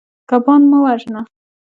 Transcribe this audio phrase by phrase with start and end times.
[0.29, 1.21] کبان مه وژنه.